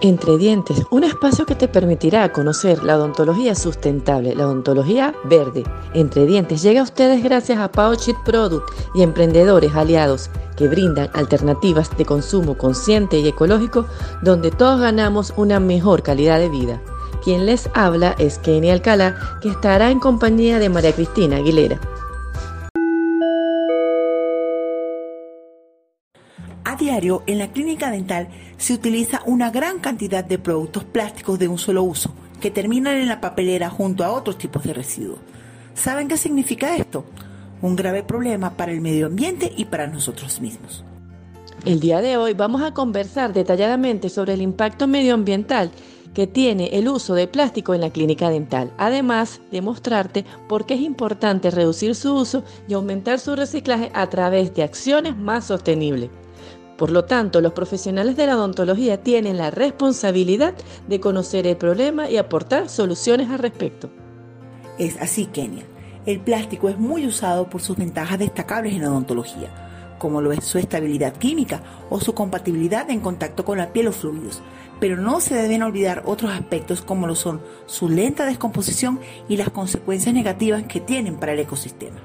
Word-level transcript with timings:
Entre 0.00 0.36
Dientes, 0.36 0.82
un 0.90 1.04
espacio 1.04 1.46
que 1.46 1.54
te 1.54 1.68
permitirá 1.68 2.32
conocer 2.32 2.82
la 2.82 2.96
odontología 2.96 3.54
sustentable, 3.54 4.34
la 4.34 4.46
odontología 4.46 5.14
verde. 5.24 5.62
Entre 5.94 6.26
Dientes 6.26 6.62
llega 6.62 6.80
a 6.80 6.84
ustedes 6.84 7.22
gracias 7.22 7.58
a 7.58 7.70
Cheat 7.70 8.16
Product 8.24 8.68
y 8.94 9.02
emprendedores 9.02 9.74
aliados 9.74 10.30
que 10.56 10.66
brindan 10.68 11.08
alternativas 11.12 11.96
de 11.96 12.04
consumo 12.04 12.58
consciente 12.58 13.20
y 13.20 13.28
ecológico 13.28 13.86
donde 14.22 14.50
todos 14.50 14.80
ganamos 14.80 15.32
una 15.36 15.60
mejor 15.60 16.02
calidad 16.02 16.40
de 16.40 16.48
vida. 16.48 16.82
Quien 17.22 17.46
les 17.46 17.70
habla 17.74 18.16
es 18.18 18.38
Kenny 18.38 18.70
Alcalá, 18.70 19.38
que 19.40 19.50
estará 19.50 19.92
en 19.92 20.00
compañía 20.00 20.58
de 20.58 20.68
María 20.68 20.92
Cristina 20.92 21.36
Aguilera. 21.36 21.80
En 26.92 27.38
la 27.38 27.50
clínica 27.50 27.90
dental 27.90 28.28
se 28.58 28.74
utiliza 28.74 29.22
una 29.24 29.50
gran 29.50 29.78
cantidad 29.78 30.22
de 30.22 30.38
productos 30.38 30.84
plásticos 30.84 31.38
de 31.38 31.48
un 31.48 31.56
solo 31.56 31.82
uso 31.82 32.12
que 32.38 32.50
terminan 32.50 32.96
en 32.96 33.08
la 33.08 33.20
papelera 33.20 33.70
junto 33.70 34.04
a 34.04 34.12
otros 34.12 34.36
tipos 34.36 34.62
de 34.64 34.74
residuos. 34.74 35.18
¿Saben 35.72 36.06
qué 36.06 36.18
significa 36.18 36.76
esto? 36.76 37.06
Un 37.62 37.76
grave 37.76 38.02
problema 38.02 38.58
para 38.58 38.72
el 38.72 38.82
medio 38.82 39.06
ambiente 39.06 39.50
y 39.56 39.64
para 39.64 39.86
nosotros 39.86 40.42
mismos. 40.42 40.84
El 41.64 41.80
día 41.80 42.02
de 42.02 42.18
hoy 42.18 42.34
vamos 42.34 42.60
a 42.60 42.74
conversar 42.74 43.32
detalladamente 43.32 44.10
sobre 44.10 44.34
el 44.34 44.42
impacto 44.42 44.86
medioambiental 44.86 45.70
que 46.12 46.26
tiene 46.26 46.76
el 46.76 46.88
uso 46.88 47.14
de 47.14 47.26
plástico 47.26 47.72
en 47.72 47.80
la 47.80 47.88
clínica 47.88 48.28
dental, 48.28 48.70
además 48.76 49.40
de 49.50 49.62
mostrarte 49.62 50.26
por 50.46 50.66
qué 50.66 50.74
es 50.74 50.82
importante 50.82 51.50
reducir 51.50 51.94
su 51.94 52.14
uso 52.14 52.44
y 52.68 52.74
aumentar 52.74 53.18
su 53.18 53.34
reciclaje 53.34 53.90
a 53.94 54.10
través 54.10 54.52
de 54.54 54.62
acciones 54.62 55.16
más 55.16 55.46
sostenibles. 55.46 56.10
Por 56.76 56.90
lo 56.90 57.04
tanto, 57.04 57.40
los 57.40 57.52
profesionales 57.52 58.16
de 58.16 58.26
la 58.26 58.36
odontología 58.36 59.02
tienen 59.02 59.36
la 59.36 59.50
responsabilidad 59.50 60.54
de 60.88 61.00
conocer 61.00 61.46
el 61.46 61.56
problema 61.56 62.08
y 62.08 62.16
aportar 62.16 62.68
soluciones 62.68 63.30
al 63.30 63.38
respecto. 63.38 63.90
Es 64.78 64.96
así, 65.00 65.26
Kenia. 65.26 65.64
El 66.06 66.20
plástico 66.20 66.68
es 66.68 66.78
muy 66.78 67.06
usado 67.06 67.48
por 67.48 67.60
sus 67.60 67.76
ventajas 67.76 68.18
destacables 68.18 68.74
en 68.74 68.84
odontología, 68.84 69.96
como 69.98 70.20
lo 70.20 70.32
es 70.32 70.44
su 70.44 70.58
estabilidad 70.58 71.12
química 71.12 71.62
o 71.90 72.00
su 72.00 72.14
compatibilidad 72.14 72.90
en 72.90 72.98
contacto 72.98 73.44
con 73.44 73.58
la 73.58 73.72
piel 73.72 73.86
o 73.86 73.92
fluidos, 73.92 74.42
pero 74.80 74.96
no 74.96 75.20
se 75.20 75.36
deben 75.36 75.62
olvidar 75.62 76.02
otros 76.06 76.32
aspectos 76.32 76.82
como 76.82 77.06
lo 77.06 77.14
son 77.14 77.40
su 77.66 77.88
lenta 77.88 78.26
descomposición 78.26 78.98
y 79.28 79.36
las 79.36 79.50
consecuencias 79.50 80.12
negativas 80.12 80.64
que 80.64 80.80
tienen 80.80 81.18
para 81.18 81.34
el 81.34 81.38
ecosistema. 81.38 82.00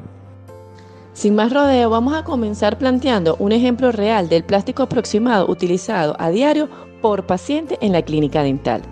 Sin 1.18 1.34
más 1.34 1.52
rodeo, 1.52 1.90
vamos 1.90 2.14
a 2.14 2.24
comenzar 2.24 2.78
planteando 2.78 3.38
un 3.40 3.52
ejemplo 3.52 3.92
real 3.92 4.30
del 4.30 4.44
plástico 4.44 4.84
aproximado 4.84 5.50
utilizado 5.50 6.16
a 6.20 6.30
diario 6.30 6.70
por 7.02 7.26
paciente 7.26 7.80
en 7.82 7.94
la 7.94 8.04
clínica 8.04 8.44
dental. 8.44 8.84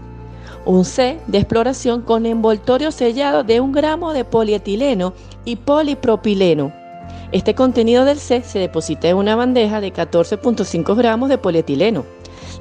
Un 0.65 0.85
C 0.85 1.19
de 1.27 1.37
exploración 1.37 2.01
con 2.01 2.25
envoltorio 2.25 2.89
sellado 2.89 3.43
de 3.43 3.61
un 3.61 3.71
gramo 3.71 4.11
de 4.11 4.25
polietileno 4.25 5.13
y 5.45 5.57
polipropileno. 5.57 6.73
Este 7.31 7.53
contenido 7.53 8.05
del 8.05 8.17
C 8.17 8.41
se 8.41 8.57
deposita 8.57 9.07
en 9.07 9.17
una 9.17 9.35
bandeja 9.35 9.79
de 9.79 9.93
14.5 9.93 10.95
gramos 10.95 11.29
de 11.29 11.37
polietileno. 11.37 12.05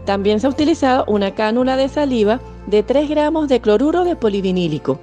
También 0.04 0.40
se 0.40 0.46
ha 0.46 0.50
utilizado 0.50 1.06
una 1.06 1.34
cánula 1.34 1.78
de 1.78 1.88
saliva 1.88 2.38
de 2.66 2.82
3 2.82 3.08
gramos 3.08 3.48
de 3.48 3.62
cloruro 3.62 4.04
de 4.04 4.14
polivinílico. 4.14 4.98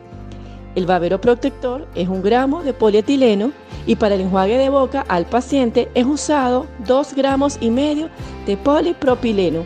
El 0.74 0.86
babero 0.86 1.20
protector 1.20 1.88
es 1.96 2.08
un 2.08 2.22
gramo 2.22 2.64
de 2.64 2.74
polietileno 2.74 3.52
y 3.86 3.96
para 3.96 4.16
el 4.16 4.22
enjuague 4.22 4.58
de 4.58 4.70
boca 4.70 5.04
al 5.08 5.26
paciente 5.26 5.90
es 5.96 6.06
usado 6.06 6.68
2 6.88 7.14
gramos 7.14 7.58
y 7.60 7.70
medio 7.70 8.10
de 8.46 8.56
polipropileno. 8.56 9.66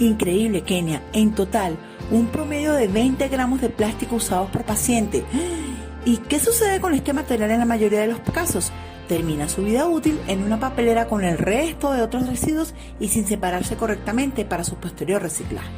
Increíble, 0.00 0.62
Kenia. 0.62 1.02
En 1.12 1.32
total, 1.32 1.76
un 2.10 2.26
promedio 2.26 2.72
de 2.72 2.88
20 2.88 3.28
gramos 3.28 3.60
de 3.60 3.68
plástico 3.70 4.16
usados 4.16 4.50
por 4.50 4.64
paciente. 4.64 5.24
¿Y 6.04 6.16
qué 6.18 6.40
sucede 6.40 6.80
con 6.80 6.92
este 6.92 7.12
material 7.12 7.52
en 7.52 7.60
la 7.60 7.64
mayoría 7.64 8.00
de 8.00 8.08
los 8.08 8.20
casos? 8.20 8.72
Termina 9.08 9.48
su 9.48 9.62
vida 9.62 9.86
útil 9.86 10.18
en 10.26 10.42
una 10.42 10.58
papelera 10.58 11.06
con 11.06 11.22
el 11.24 11.38
resto 11.38 11.92
de 11.92 12.02
otros 12.02 12.26
residuos 12.26 12.74
y 12.98 13.08
sin 13.08 13.26
separarse 13.26 13.76
correctamente 13.76 14.44
para 14.44 14.64
su 14.64 14.74
posterior 14.76 15.22
reciclaje. 15.22 15.70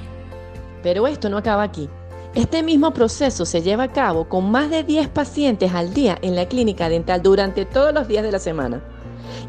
Pero 0.83 1.07
esto 1.07 1.29
no 1.29 1.37
acaba 1.37 1.65
aquí. 1.65 1.89
Este 2.37 2.63
mismo 2.63 2.93
proceso 2.93 3.47
se 3.47 3.63
lleva 3.63 3.85
a 3.85 3.93
cabo 3.93 4.29
con 4.29 4.51
más 4.51 4.69
de 4.69 4.85
10 4.85 5.09
pacientes 5.09 5.73
al 5.73 5.95
día 5.95 6.19
en 6.21 6.37
la 6.37 6.47
clínica 6.47 6.91
dental 6.91 7.23
durante 7.23 7.65
todos 7.65 7.95
los 7.95 8.09
días 8.09 8.23
de 8.23 8.31
la 8.31 8.39
semana. 8.39 8.83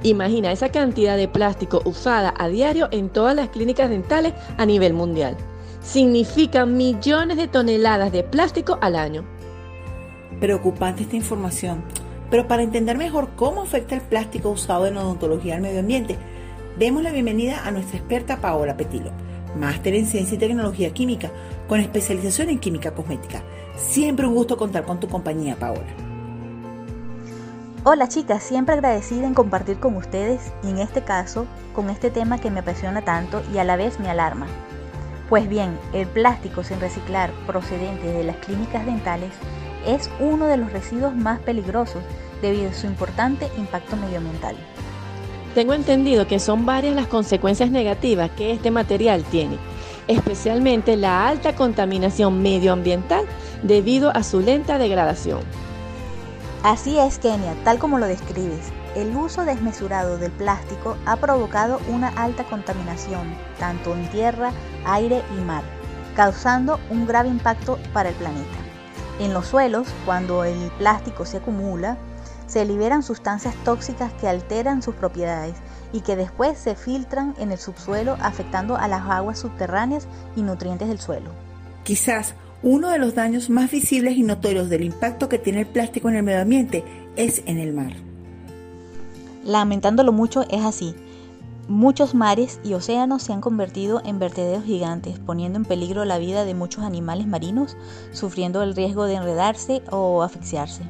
Imagina 0.03 0.53
esa 0.53 0.69
cantidad 0.69 1.17
de 1.17 1.27
plástico 1.27 1.81
usada 1.83 2.33
a 2.37 2.47
diario 2.47 2.87
en 2.91 3.09
todas 3.09 3.35
las 3.35 3.49
clínicas 3.49 3.89
dentales 3.89 4.35
a 4.57 4.65
nivel 4.65 4.93
mundial. 4.93 5.35
Significa 5.81 6.65
millones 6.65 7.35
de 7.35 7.49
toneladas 7.49 8.13
de 8.13 8.23
plástico 8.23 8.77
al 8.79 8.95
año. 8.95 9.25
Preocupante 10.39 11.03
esta 11.03 11.17
información. 11.17 11.83
Pero 12.31 12.47
para 12.47 12.63
entender 12.63 12.97
mejor 12.97 13.31
cómo 13.35 13.63
afecta 13.63 13.95
el 13.95 14.01
plástico 14.01 14.49
usado 14.49 14.87
en 14.87 14.95
odontología 14.95 15.55
al 15.55 15.61
medio 15.61 15.81
ambiente, 15.81 16.17
demos 16.79 17.03
la 17.03 17.11
bienvenida 17.11 17.67
a 17.67 17.71
nuestra 17.71 17.97
experta 17.97 18.39
Paola 18.39 18.77
Petilo 18.77 19.26
máster 19.57 19.93
en 19.95 20.05
Ciencia 20.05 20.35
y 20.35 20.39
Tecnología 20.39 20.93
Química, 20.93 21.31
con 21.67 21.79
especialización 21.79 22.49
en 22.49 22.59
Química 22.59 22.91
Cosmética. 22.91 23.41
Siempre 23.77 24.25
un 24.25 24.35
gusto 24.35 24.57
contar 24.57 24.85
con 24.85 24.99
tu 24.99 25.07
compañía, 25.07 25.55
Paola. 25.55 26.07
Hola 27.83 28.09
chicas, 28.09 28.43
siempre 28.43 28.75
agradecida 28.75 29.25
en 29.25 29.33
compartir 29.33 29.79
con 29.79 29.95
ustedes 29.95 30.51
y 30.63 30.69
en 30.69 30.79
este 30.79 31.03
caso 31.03 31.45
con 31.73 31.89
este 31.89 32.09
tema 32.11 32.37
que 32.37 32.51
me 32.51 32.59
apasiona 32.59 33.01
tanto 33.03 33.41
y 33.53 33.59
a 33.59 33.63
la 33.63 33.77
vez 33.77 33.99
me 33.99 34.09
alarma. 34.09 34.47
Pues 35.29 35.47
bien, 35.47 35.77
el 35.93 36.07
plástico 36.07 36.63
sin 36.63 36.79
reciclar 36.79 37.31
procedente 37.45 38.07
de 38.07 38.23
las 38.23 38.37
clínicas 38.37 38.85
dentales 38.85 39.31
es 39.85 40.09
uno 40.19 40.47
de 40.47 40.57
los 40.57 40.73
residuos 40.73 41.15
más 41.15 41.39
peligrosos 41.39 42.03
debido 42.41 42.69
a 42.69 42.73
su 42.73 42.87
importante 42.87 43.47
impacto 43.57 43.95
medioambiental. 43.95 44.55
Tengo 45.55 45.73
entendido 45.73 46.27
que 46.27 46.39
son 46.39 46.65
varias 46.65 46.95
las 46.95 47.07
consecuencias 47.07 47.71
negativas 47.71 48.29
que 48.31 48.51
este 48.51 48.69
material 48.69 49.23
tiene, 49.23 49.57
especialmente 50.07 50.97
la 50.97 51.27
alta 51.27 51.55
contaminación 51.55 52.41
medioambiental 52.41 53.25
debido 53.63 54.11
a 54.11 54.23
su 54.23 54.39
lenta 54.39 54.77
degradación. 54.77 55.39
Así 56.63 56.97
es, 56.99 57.19
Kenia, 57.19 57.55
tal 57.63 57.79
como 57.79 57.97
lo 57.97 58.07
describes. 58.07 58.71
El 58.95 59.15
uso 59.15 59.45
desmesurado 59.45 60.17
del 60.17 60.31
plástico 60.31 60.97
ha 61.05 61.17
provocado 61.17 61.79
una 61.87 62.09
alta 62.09 62.43
contaminación, 62.45 63.35
tanto 63.59 63.93
en 63.93 64.09
tierra, 64.09 64.51
aire 64.85 65.21
y 65.37 65.41
mar, 65.41 65.63
causando 66.15 66.79
un 66.89 67.05
grave 67.05 67.29
impacto 67.29 67.77
para 67.93 68.09
el 68.09 68.15
planeta. 68.15 68.57
En 69.19 69.33
los 69.33 69.47
suelos, 69.47 69.87
cuando 70.05 70.43
el 70.43 70.71
plástico 70.77 71.25
se 71.25 71.37
acumula, 71.37 71.97
se 72.47 72.65
liberan 72.65 73.03
sustancias 73.03 73.53
tóxicas 73.63 74.11
que 74.13 74.27
alteran 74.27 74.81
sus 74.81 74.95
propiedades 74.95 75.55
y 75.93 76.01
que 76.01 76.15
después 76.15 76.57
se 76.57 76.75
filtran 76.75 77.35
en 77.37 77.51
el 77.51 77.57
subsuelo 77.57 78.17
afectando 78.19 78.75
a 78.77 78.87
las 78.87 79.03
aguas 79.03 79.39
subterráneas 79.39 80.07
y 80.35 80.41
nutrientes 80.41 80.87
del 80.87 80.99
suelo. 80.99 81.29
Quizás 81.83 82.33
uno 82.63 82.89
de 82.89 82.97
los 82.97 83.13
daños 83.13 83.49
más 83.49 83.69
visibles 83.69 84.17
y 84.17 84.23
notorios 84.23 84.69
del 84.69 84.83
impacto 84.83 85.29
que 85.29 85.37
tiene 85.37 85.61
el 85.61 85.67
plástico 85.67 86.09
en 86.09 86.15
el 86.15 86.23
medio 86.23 86.41
ambiente 86.41 86.83
es 87.15 87.43
en 87.45 87.59
el 87.59 87.73
mar. 87.73 87.93
Lamentándolo 89.43 90.11
mucho 90.11 90.41
es 90.49 90.65
así. 90.65 90.95
Muchos 91.67 92.15
mares 92.15 92.59
y 92.63 92.73
océanos 92.73 93.23
se 93.23 93.33
han 93.33 93.41
convertido 93.41 94.01
en 94.05 94.19
vertederos 94.19 94.63
gigantes, 94.63 95.19
poniendo 95.19 95.57
en 95.57 95.65
peligro 95.65 96.05
la 96.05 96.17
vida 96.17 96.45
de 96.45 96.53
muchos 96.53 96.85
animales 96.85 97.27
marinos, 97.27 97.75
sufriendo 98.11 98.63
el 98.63 98.73
riesgo 98.73 99.03
de 99.05 99.15
enredarse 99.15 99.83
o 99.91 100.23
asfixiarse. 100.23 100.83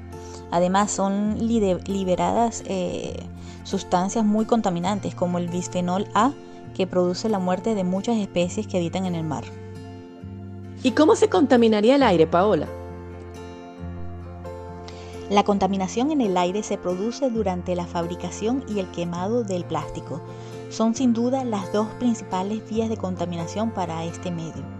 Además, 0.51 0.91
son 0.91 1.37
liberadas 1.39 2.63
eh, 2.67 3.21
sustancias 3.63 4.23
muy 4.23 4.45
contaminantes 4.45 5.13
como 5.13 5.37
el 5.37 5.49
bisfenol 5.49 6.07
A, 6.13 6.31
que 6.73 6.87
produce 6.87 7.27
la 7.27 7.39
muerte 7.39 7.75
de 7.75 7.83
muchas 7.83 8.17
especies 8.17 8.67
que 8.67 8.77
habitan 8.77 9.05
en 9.05 9.15
el 9.15 9.23
mar. 9.23 9.43
¿Y 10.83 10.91
cómo 10.91 11.15
se 11.15 11.27
contaminaría 11.27 11.95
el 11.95 12.03
aire, 12.03 12.27
Paola? 12.27 12.67
La 15.29 15.43
contaminación 15.43 16.11
en 16.11 16.21
el 16.21 16.37
aire 16.37 16.63
se 16.63 16.77
produce 16.77 17.29
durante 17.29 17.75
la 17.75 17.85
fabricación 17.85 18.63
y 18.69 18.79
el 18.79 18.89
quemado 18.91 19.43
del 19.43 19.65
plástico. 19.65 20.21
Son 20.69 20.95
sin 20.95 21.13
duda 21.13 21.43
las 21.43 21.73
dos 21.73 21.87
principales 21.99 22.61
vías 22.69 22.89
de 22.89 22.95
contaminación 22.95 23.71
para 23.71 24.05
este 24.05 24.31
medio. 24.31 24.76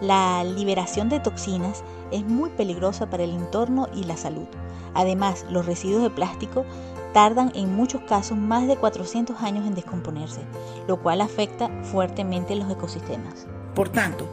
La 0.00 0.44
liberación 0.44 1.08
de 1.08 1.20
toxinas 1.20 1.82
es 2.12 2.24
muy 2.24 2.50
peligrosa 2.50 3.10
para 3.10 3.24
el 3.24 3.30
entorno 3.30 3.88
y 3.94 4.04
la 4.04 4.16
salud. 4.16 4.46
Además, 4.94 5.44
los 5.50 5.66
residuos 5.66 6.02
de 6.02 6.10
plástico 6.10 6.64
tardan 7.12 7.50
en 7.54 7.74
muchos 7.74 8.02
casos 8.02 8.38
más 8.38 8.66
de 8.68 8.76
400 8.76 9.40
años 9.42 9.66
en 9.66 9.74
descomponerse, 9.74 10.42
lo 10.86 11.00
cual 11.00 11.20
afecta 11.20 11.68
fuertemente 11.84 12.54
los 12.54 12.70
ecosistemas. 12.70 13.46
Por 13.74 13.88
tanto, 13.88 14.28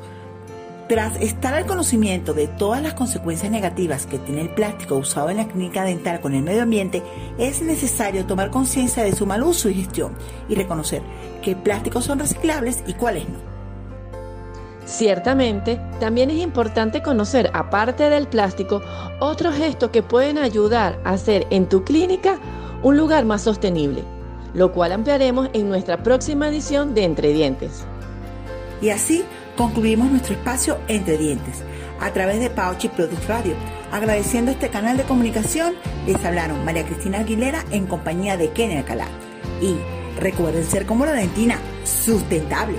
tras 0.88 1.20
estar 1.20 1.56
al 1.56 1.66
conocimiento 1.66 2.36
de 2.36 2.48
todas 2.48 2.82
las 2.84 2.94
consecuencias 2.94 3.52
negativas 3.52 4.06
que 4.06 4.20
tiene 4.20 4.42
el 4.42 4.54
plástico 4.54 4.96
usado 4.96 5.32
en 5.32 5.38
la 5.38 5.48
clínica 5.48 5.84
dental 5.84 6.20
con 6.20 6.36
el 6.36 6.44
medio 6.44 6.62
ambiente, 6.62 7.02
es 7.40 7.64
necesario 7.64 8.28
tomar 8.28 8.52
conciencia 8.52 9.04
de 9.04 9.16
su 9.16 9.26
mal 9.26 9.42
uso 9.42 9.68
y 9.68 9.74
gestión 9.74 10.16
y 10.48 10.54
reconocer 10.54 11.02
qué 11.42 11.56
plásticos 11.56 12.06
son 12.06 12.20
reciclables 12.20 12.84
y 12.86 12.94
cuáles 12.94 13.28
no. 13.28 13.55
Ciertamente, 14.86 15.80
también 16.00 16.30
es 16.30 16.38
importante 16.38 17.02
conocer, 17.02 17.50
aparte 17.54 18.10
del 18.10 18.28
plástico, 18.28 18.82
otros 19.20 19.56
gestos 19.56 19.90
que 19.90 20.04
pueden 20.04 20.38
ayudar 20.38 21.00
a 21.04 21.12
hacer 21.12 21.48
en 21.50 21.68
tu 21.68 21.84
clínica 21.84 22.38
un 22.84 22.96
lugar 22.96 23.26
más 23.26 23.42
sostenible, 23.42 24.04
lo 24.54 24.72
cual 24.72 24.92
ampliaremos 24.92 25.50
en 25.54 25.70
nuestra 25.70 26.04
próxima 26.04 26.50
edición 26.50 26.94
de 26.94 27.04
Entre 27.04 27.34
Dientes. 27.34 27.84
Y 28.80 28.90
así 28.90 29.24
concluimos 29.58 30.12
nuestro 30.12 30.36
espacio 30.36 30.78
Entre 30.88 31.18
Dientes 31.18 31.64
a 32.00 32.12
través 32.12 32.40
de 32.40 32.50
Pauchi 32.50 32.90
Product 32.90 33.28
Radio. 33.28 33.56
Agradeciendo 33.92 34.52
este 34.52 34.70
canal 34.70 34.98
de 34.98 35.04
comunicación, 35.04 35.74
les 36.06 36.24
hablaron 36.24 36.64
María 36.64 36.86
Cristina 36.86 37.20
Aguilera 37.20 37.64
en 37.72 37.88
compañía 37.88 38.38
de 38.38 38.52
Kenia 38.52 38.80
Alcalá. 38.80 39.08
Y 39.62 39.76
recuerden 40.20 40.66
ser 40.66 40.86
como 40.86 41.06
la 41.06 41.14
dentina, 41.14 41.58
sustentable. 41.84 42.78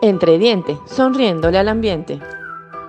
Entre 0.00 0.38
dientes, 0.38 0.78
sonriéndole 0.86 1.58
al 1.58 1.66
ambiente. 1.66 2.20